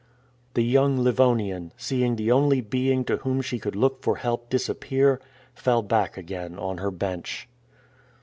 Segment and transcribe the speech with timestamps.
[0.55, 5.21] The young Livonian, seeing the only being to whom she could look for help disappear,
[5.53, 7.47] fell back again on her bench.